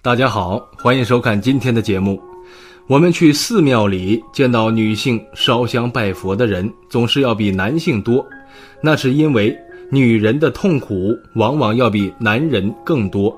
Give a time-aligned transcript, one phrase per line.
[0.00, 2.22] 大家好，欢迎收看今天的节目。
[2.86, 8.24] 我们去寺庙里见到女性烧香拜佛的人，总是要比男性多，
[8.80, 9.54] 那是因为
[9.90, 13.36] 女人的痛苦往往要比男人更多，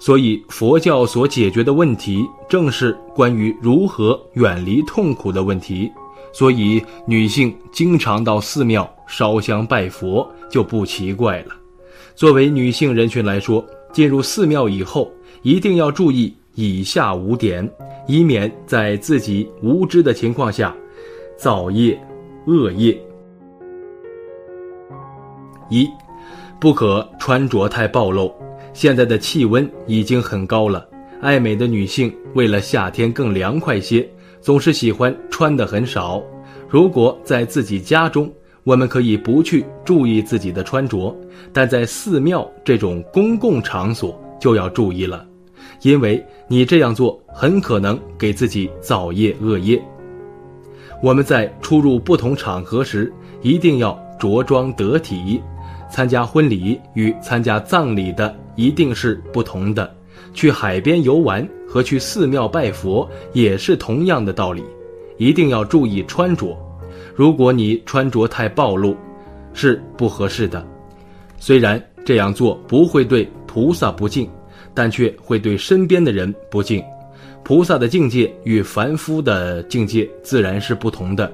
[0.00, 5.88] 所以佛教所解决的问题正是关于如何远离痛苦的问题。
[6.32, 11.54] 所以女性经常到寺庙烧香拜佛就不奇怪了。
[12.16, 15.10] 作为女性人群来说，进入寺庙以后，
[15.42, 17.68] 一定要注意以下五点，
[18.06, 20.74] 以免在自己无知的情况下
[21.36, 22.00] 造业、
[22.46, 22.98] 恶业。
[25.68, 25.88] 一，
[26.60, 28.32] 不可穿着太暴露。
[28.72, 30.88] 现在的气温已经很高了，
[31.20, 34.08] 爱美的女性为了夏天更凉快些，
[34.40, 36.22] 总是喜欢穿的很少。
[36.68, 38.32] 如果在自己家中，
[38.64, 41.14] 我们可以不去注意自己的穿着，
[41.52, 45.26] 但在寺庙这种公共场所就要注意了，
[45.80, 49.82] 因为你这样做很可能给自己造业恶业。
[51.02, 55.42] 我们在出入不同场合时，一定要着装得体。
[55.90, 59.94] 参加婚礼与参加葬礼的一定是不同的，
[60.32, 64.62] 去海边游玩和去寺庙拜佛也是同样的道理，
[65.18, 66.56] 一定要注意穿着。
[67.14, 68.96] 如果你穿着太暴露，
[69.52, 70.66] 是不合适的。
[71.38, 74.26] 虽然这样做不会对菩萨不敬，
[74.74, 76.82] 但却会对身边的人不敬。
[77.44, 81.30] 菩萨的境界与凡夫的境界自然是不同的。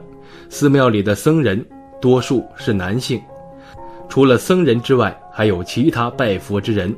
[0.49, 1.63] 寺庙里的僧人
[2.01, 3.21] 多数是男性，
[4.09, 6.95] 除了僧人之外，还有其他拜佛之人，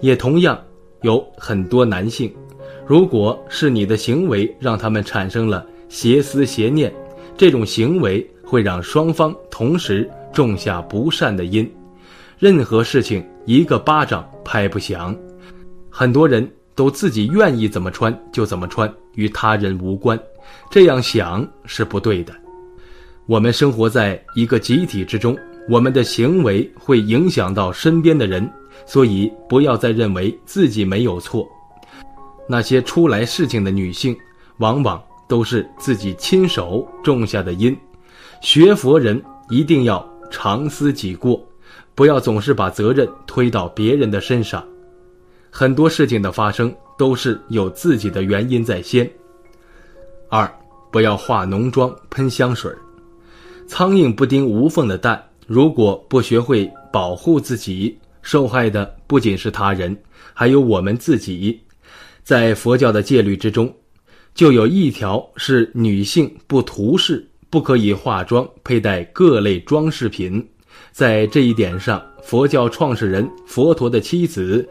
[0.00, 0.60] 也同样
[1.00, 2.30] 有很多男性。
[2.86, 6.92] 如果是你的行为让他们产生了邪思邪念，
[7.38, 11.70] 这种行为会让双方同时种下不善的因，
[12.38, 15.16] 任何事情一个巴掌拍不响，
[15.94, 20.18] 很多人都自己愿意怎么穿就怎么穿，与他人无关，
[20.70, 22.34] 这样想是不对的。
[23.26, 25.36] 我们生活在一个集体之中，
[25.68, 28.50] 我们的行为会影响到身边的人，
[28.86, 31.46] 所以不要再认为自己没有错。
[32.48, 34.16] 那些出来事情的女性，
[34.56, 35.00] 往往。
[35.28, 37.74] 都是自己亲手种下的因，
[38.42, 41.42] 学佛人一定要常思己过，
[41.94, 44.62] 不要总是把责任推到别人的身上。
[45.54, 49.08] 很多事情的发生都是有自己的原因在先。
[50.30, 50.50] 二，
[50.90, 52.72] 不要化浓妆喷香水。
[53.68, 59.94] 苍蝇不叮无缝的蛋，如果不学会保护自己，受害的不仅是他人，
[60.32, 61.60] 还有我们自己。
[62.24, 63.72] 在佛教的戒律之中。
[64.34, 70.42] 就有一条是女性不涂饰，不可以化妆、佩戴各类装饰品。
[70.90, 74.66] 在这一点上，佛教创始人佛陀的妻子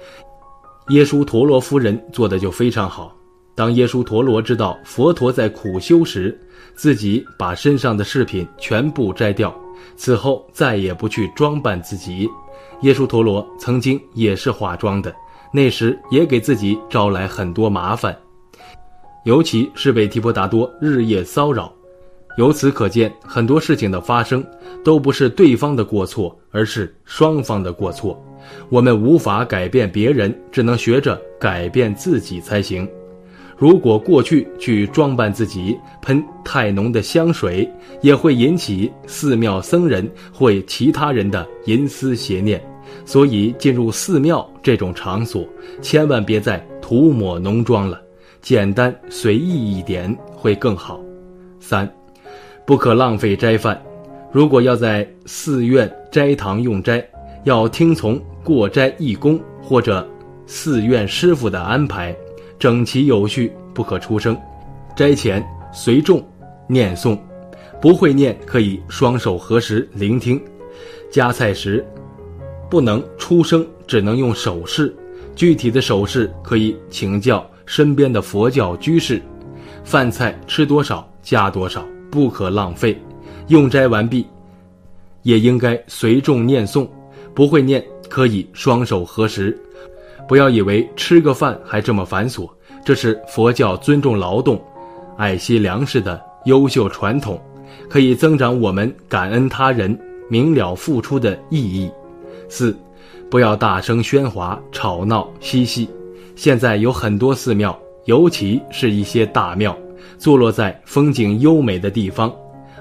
[0.89, 3.15] 耶输陀罗夫人做的就非常好。
[3.53, 6.37] 当耶输陀罗知道佛陀在苦修时，
[6.73, 9.53] 自己把身上的饰品全部摘掉，
[9.95, 12.27] 此后再也不去装扮自己。
[12.81, 15.13] 耶输陀罗曾经也是化妆的，
[15.53, 18.17] 那时也给自己招来很多麻烦。
[19.23, 21.71] 尤其是被提婆达多日夜骚扰，
[22.37, 24.43] 由此可见，很多事情的发生
[24.83, 28.19] 都不是对方的过错，而是双方的过错。
[28.69, 32.87] 我们无法改变别人，只能学着改变自己才行。
[33.57, 37.69] 如果过去去装扮自己，喷太浓的香水，
[38.01, 42.59] 也会引起寺庙僧人或其他人的淫思邪念。
[43.05, 45.47] 所以，进入寺庙这种场所，
[45.81, 48.01] 千万别再涂抹浓妆了。
[48.41, 50.99] 简单随意一点会更好。
[51.59, 51.87] 三，
[52.65, 53.81] 不可浪费斋饭。
[54.31, 57.05] 如果要在寺院斋堂用斋，
[57.43, 60.07] 要听从过斋义工或者
[60.45, 62.15] 寺院师傅的安排，
[62.57, 64.37] 整齐有序，不可出声。
[64.95, 66.23] 斋前随众
[66.67, 67.17] 念诵，
[67.81, 70.41] 不会念可以双手合十聆听。
[71.09, 71.85] 夹菜时
[72.69, 74.95] 不能出声，只能用手势。
[75.35, 77.45] 具体的手势可以请教。
[77.67, 79.21] 身边的佛教居士，
[79.81, 82.95] 饭菜吃多少加多少，不可浪费。
[83.47, 84.27] 用斋完毕，
[85.23, 86.87] 也应该随众念诵，
[87.33, 89.57] 不会念可以双手合十。
[90.27, 92.49] 不要以为吃个饭还这么繁琐，
[92.85, 94.61] 这是佛教尊重劳动、
[95.17, 97.41] 爱惜粮食的优秀传统，
[97.89, 99.97] 可以增长我们感恩他人、
[100.29, 101.91] 明了付出的意义。
[102.47, 102.77] 四，
[103.29, 105.89] 不要大声喧哗、吵闹嬉戏。
[106.35, 109.77] 现在有很多寺庙，尤其是一些大庙，
[110.21, 112.31] 坐落在风景优美的地方。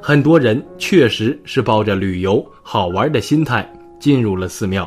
[0.02, 3.66] 很多人确实是抱着旅游好玩的心态
[3.98, 4.86] 进入了寺庙，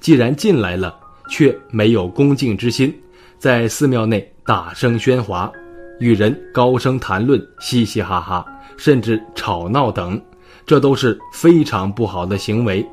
[0.00, 0.98] 既然进来了，
[1.28, 2.94] 却没有恭敬之心，
[3.38, 5.52] 在寺庙内大声喧哗，
[5.98, 8.46] 与人高声谈论，嘻嘻哈哈，
[8.78, 10.18] 甚至吵闹等，
[10.64, 12.84] 这都是非常不好的行为。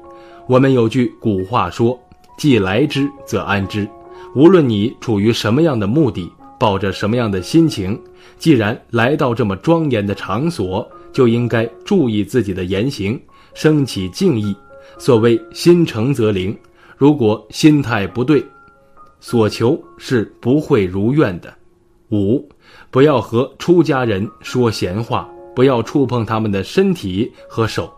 [0.48, 1.98] 我们有句古话说
[2.38, 3.88] ：“既来之，则安之。”
[4.36, 8.00] 无论你处于什么样的目的，抱着什么样的心情，
[8.38, 13.20] 既然来到这么庄严的场所，就应该注意自己的言行，
[13.54, 14.56] 升起敬意。
[14.98, 16.58] 所谓心诚则灵，
[16.98, 18.44] 如果心态不对，
[19.20, 21.54] 所求是不会如愿的。
[22.12, 22.48] 五，
[22.90, 27.94] 不要和出家人说闲话，不要触碰他们的身体和手。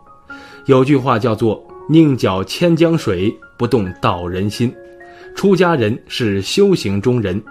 [0.66, 4.74] 有句话叫做“宁搅千江水，不动道人心”。
[5.36, 7.42] 出家人是修行中人，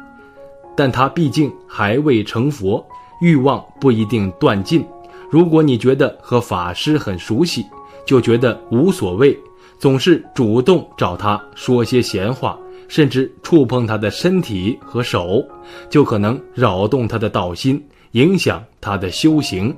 [0.79, 2.87] 但他毕竟还未成佛，
[3.21, 4.87] 欲望不一定断尽。
[5.29, 7.67] 如果你觉得和法师很熟悉，
[8.07, 9.37] 就觉得无所谓，
[9.77, 15.45] 总是主动找他说些闲话，甚至触碰他的身体和手，
[15.91, 19.77] 就可能扰动他的道心，影响他的修行。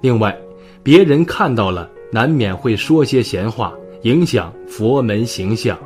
[0.00, 0.34] 另外，
[0.82, 3.74] 别人看到了，难免会说些闲话，
[4.04, 5.78] 影响佛门形象，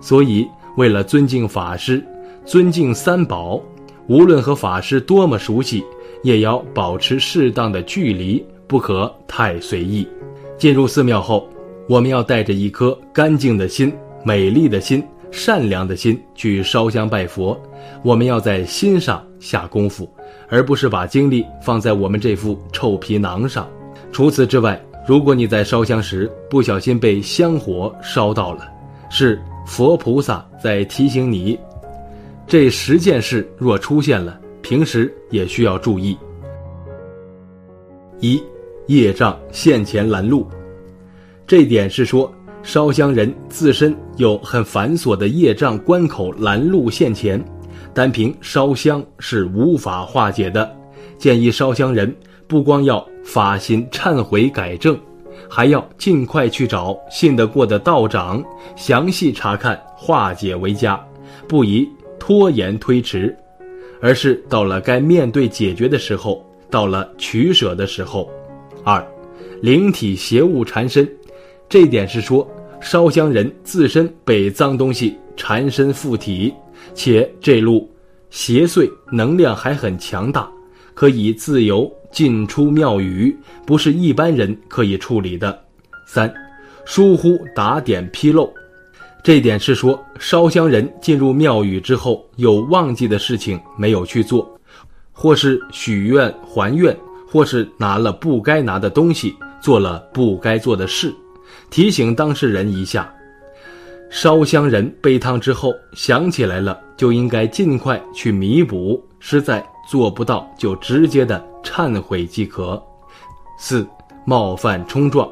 [0.00, 0.46] 所以。
[0.76, 2.06] 为了尊敬法师，
[2.44, 3.60] 尊敬三宝，
[4.08, 5.84] 无论和法师多么熟悉，
[6.22, 10.08] 也要保持适当的距离，不可太随意。
[10.56, 11.46] 进入寺庙后，
[11.88, 13.92] 我们要带着一颗干净的心、
[14.24, 17.60] 美丽的心、善良的心去烧香拜佛。
[18.02, 20.08] 我们要在心上下功夫，
[20.48, 23.68] 而不是把精力放在我们这副臭皮囊上。
[24.10, 28.66] 除此之外，如果你在烧香时不小心被香火烧到了，
[29.10, 29.38] 是。
[29.66, 31.58] 佛菩萨在提醒你，
[32.48, 36.16] 这十件事若出现了，平时也需要注意。
[38.20, 38.42] 一，
[38.86, 40.48] 业障现前拦路，
[41.46, 47.38] 这点是说烧香人自身有很繁琐的业障关口拦路现前，
[47.92, 50.74] 单凭烧香是无法化解的。
[51.18, 52.16] 建议烧香人
[52.46, 54.98] 不光要发心忏悔改正。
[55.50, 58.42] 还要尽快去找信得过的道长，
[58.74, 60.98] 详细查看，化解为佳，
[61.46, 61.88] 不宜
[62.28, 63.34] 拖延推迟，
[64.02, 68.30] 而是到了该面对解决的时候，到了取舍的时候。
[68.84, 69.02] 二，
[69.62, 71.10] 灵体邪物缠身，
[71.70, 72.46] 这点是说
[72.82, 76.52] 烧香人自身被脏东西缠身附体，
[76.92, 77.90] 且这路
[78.28, 80.46] 邪祟能量还很强大，
[80.92, 81.90] 可以自由。
[82.10, 83.34] 进出庙宇
[83.64, 85.58] 不是一般人可以处理的。
[86.06, 86.30] 三，
[86.84, 88.52] 疏忽打点纰漏，
[89.22, 94.48] 这点是说烧香人进入庙宇之后有忘记的事情没有去做，
[95.12, 96.96] 或是许愿还愿，
[97.30, 101.14] 或是拿了不该拿的东西，做了不该做的事，
[101.68, 103.12] 提醒当事人一下。
[104.10, 111.44] 烧香人背汤之后想起来了，就应该尽快去弥补，实在做不到就直接的。
[111.62, 112.82] 忏悔即可。
[113.58, 113.86] 四，
[114.24, 115.28] 冒犯冲撞，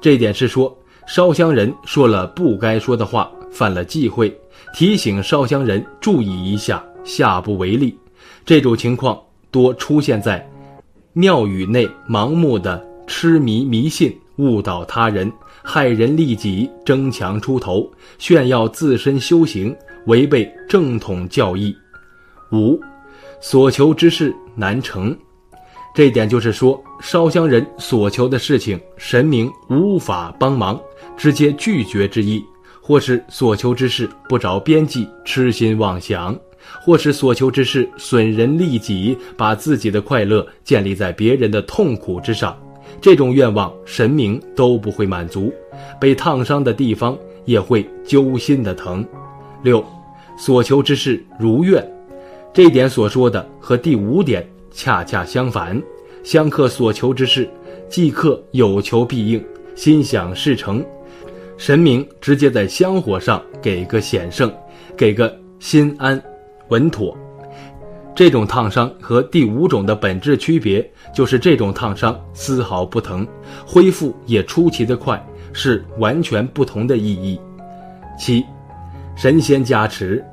[0.00, 0.74] 这点是说
[1.06, 4.34] 烧香人说了不该说的话，犯了忌讳，
[4.72, 7.96] 提醒烧香人注意一下，下不为例。
[8.44, 9.18] 这种情况
[9.50, 10.46] 多出现在
[11.12, 15.30] 庙宇内，盲目的痴迷迷信，误导他人，
[15.62, 21.76] 害人利己，争强出头，炫耀自身修行，违背正统教义。
[22.50, 22.80] 五，
[23.40, 25.16] 所求之事难成。
[25.94, 30.78] 这一点就是说，烧香人所求的事情，神明无法帮忙，
[31.16, 32.42] 直接拒绝之意；
[32.80, 36.34] 或是所求之事不着边际，痴心妄想；
[36.84, 42.58] 或是所求之事损人利己，把自己的快乐建立在别人的痛苦之上，
[43.00, 45.52] 这种愿望神明都不会满足，
[46.00, 49.06] 被烫伤的地方也会揪心的疼。
[49.62, 49.84] 六，
[50.36, 51.88] 所求之事如愿，
[52.52, 54.44] 这一点所说的和第五点。
[54.74, 55.80] 恰恰相反，
[56.24, 57.48] 香客所求之事，
[57.88, 59.42] 即刻有求必应，
[59.76, 60.84] 心想事成，
[61.56, 64.52] 神明直接在香火上给个显圣，
[64.96, 66.20] 给个心安
[66.70, 67.16] 稳妥。
[68.16, 73.26] 这种烫伤和第五种的本质区别，就是这种烫伤丝毫不疼，
[73.64, 77.40] 恢复也出奇的快，是完全不同的意义。
[78.18, 78.44] 七，
[79.14, 80.24] 神仙加持，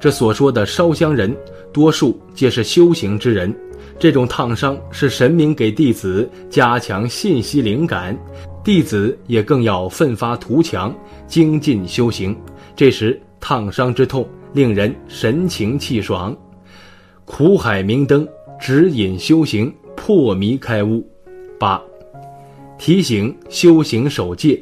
[0.00, 1.36] 这所说的烧香人。
[1.78, 3.54] 多数皆是修行之人，
[4.00, 8.18] 这种烫伤是神明给弟子加强信息灵感，
[8.64, 10.92] 弟子也更要奋发图强，
[11.28, 12.36] 精进修行。
[12.74, 16.36] 这时烫伤之痛令人神清气爽，
[17.24, 18.26] 苦海明灯
[18.58, 21.08] 指引修行，破迷开悟。
[21.60, 21.80] 八，
[22.76, 24.60] 提醒修行守戒。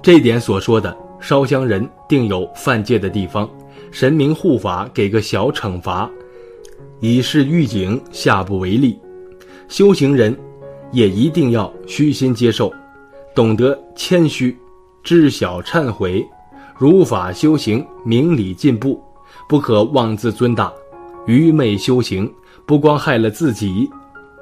[0.00, 3.46] 这点所说的烧香人定有犯戒的地方。
[3.92, 6.10] 神明护法给个小惩罚，
[7.00, 8.98] 以示预警，下不为例。
[9.68, 10.34] 修行人
[10.92, 12.72] 也一定要虚心接受，
[13.34, 14.56] 懂得谦虚，
[15.02, 16.26] 知晓忏悔，
[16.78, 18.98] 如法修行，明理进步，
[19.46, 20.72] 不可妄自尊大，
[21.26, 22.32] 愚昧修行
[22.64, 23.88] 不光害了自己，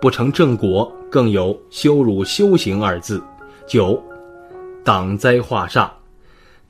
[0.01, 3.21] 不成正果，更有羞辱修行二字。
[3.67, 4.01] 九，
[4.85, 5.89] 挡灾化煞，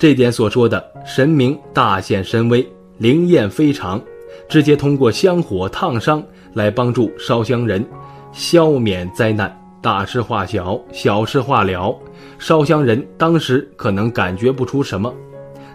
[0.01, 2.67] 这点所说的神明大显神威，
[2.97, 4.01] 灵验非常，
[4.49, 7.87] 直接通过香火烫伤来帮助烧香人。
[8.33, 11.95] 消免灾难，大事化小，小事化了。
[12.39, 15.13] 烧香人当时可能感觉不出什么，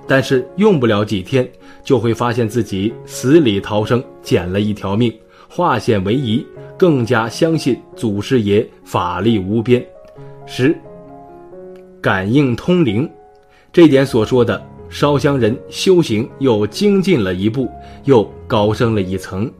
[0.07, 1.47] 但是用不了几天，
[1.83, 5.13] 就会发现自己死里逃生，捡了一条命，
[5.47, 6.43] 化险为夷，
[6.75, 9.85] 更加相信祖师爷法力无边。
[10.47, 10.75] 十，
[12.01, 13.07] 感应通灵，
[13.75, 17.69] 这点所说的烧香人修行又精进了一步，
[18.05, 19.51] 又高升了一层，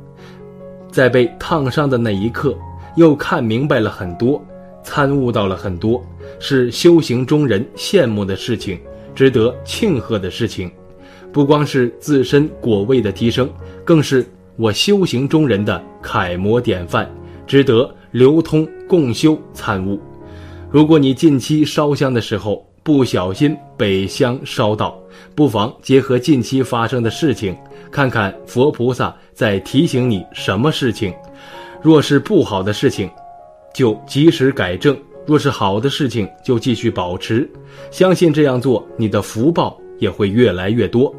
[0.89, 2.57] 在被烫伤的那一刻。
[2.95, 4.41] 又看明白了很多，
[4.86, 6.01] 参悟到了很多，
[6.39, 8.79] 是修行中人羡慕的事情，
[9.13, 10.72] 值得庆贺的事情。
[11.34, 13.50] 不光是自身果位的提升，
[13.84, 17.13] 更是我修行中人的楷模典范，
[17.45, 20.00] 值得流通共修参悟。
[20.72, 24.96] 如果你近期烧香的时候不小心被香烧到，
[25.34, 27.58] 不妨结合近期发生的事情，
[27.92, 31.12] 看看佛菩萨在提醒你什么事情。
[31.82, 33.10] 若是不好的事情，
[33.74, 37.50] 就及时改正；若是好的事情，就继续保持。
[37.89, 41.12] 相信这样做，你的福报也会越来越多。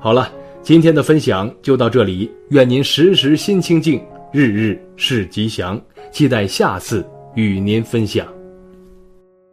[0.00, 5.80] 好了，今天的分享就到这里，愿您时时心清静，日日是吉祥。
[6.10, 7.06] 期待下次
[7.36, 8.26] 与您分享。